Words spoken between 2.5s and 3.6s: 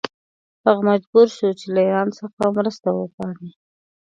مرسته وغواړي.